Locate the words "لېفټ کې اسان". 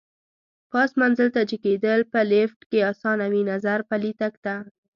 2.31-3.19